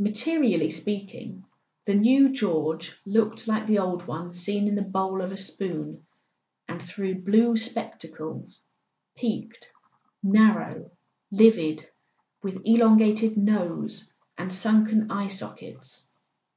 [0.00, 1.44] Materially speaking,
[1.84, 6.04] the new George looked like the old one seen in the bowl of a spoon,
[6.66, 8.64] and through blue spectacles:
[9.14, 9.72] peaked,
[10.24, 10.90] narrow,
[11.30, 11.88] livid,
[12.42, 16.08] with elongated nose and sunken eye sockets.